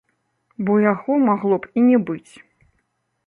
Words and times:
Бо 0.69 0.77
яго 0.93 1.17
магло 1.27 1.55
б 1.65 1.69
і 1.81 1.85
не 1.91 1.97
быць. 2.07 2.31